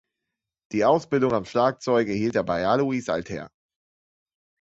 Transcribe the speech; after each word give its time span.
Die 0.71 0.83
Ausbildung 0.83 1.31
am 1.31 1.45
Schlagzeug 1.45 2.07
erhielt 2.07 2.35
er 2.35 2.41
bei 2.43 2.65
Alois 2.65 3.07
Altherr. 3.07 3.51